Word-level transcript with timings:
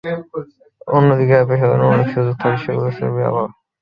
অন্যদিকে 0.87 1.33
অ্যাপে 1.37 1.55
সম্পাদনার 1.55 1.93
অনেক 1.93 2.07
সুযোগ 2.13 2.35
থাকে, 2.41 2.57
যেগুলোর 2.63 2.91
সবই 2.91 3.09
তৈরি 3.09 3.15
করা 3.15 3.29
আবহ। 3.31 3.45